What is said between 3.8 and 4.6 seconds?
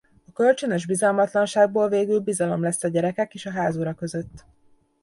között.